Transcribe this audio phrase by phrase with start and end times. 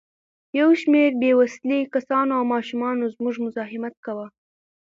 [0.59, 4.27] یو شمېر بې وسلې کسانو او ماشومانو زموږ مزاحمت کاوه.